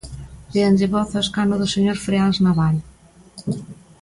[0.53, 2.75] Déanlle voz ao escano do señor Freáns Nabal.